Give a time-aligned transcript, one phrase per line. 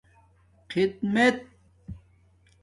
[0.71, 1.37] خدمݵت